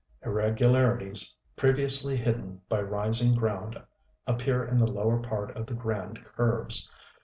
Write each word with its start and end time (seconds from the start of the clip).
Irregularities 0.25 1.35
previously 1.55 2.17
hidden 2.17 2.59
by 2.67 2.81
rising 2.81 3.35
ground 3.35 3.79
appear 4.25 4.65
in 4.65 4.79
the 4.79 4.91
lower 4.91 5.19
part 5.19 5.55
of 5.55 5.67
the 5.67 5.75
grand 5.75 6.25
curves. 6.25 6.89